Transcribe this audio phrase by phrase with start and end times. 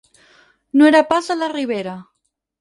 [0.81, 1.95] No era pas de la Ribera.